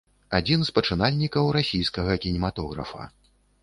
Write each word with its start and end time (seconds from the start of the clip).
Адзін 0.37 0.63
з 0.69 0.73
пачынальнікаў 0.77 1.53
расійскага 1.59 2.19
кінематографа. 2.27 3.03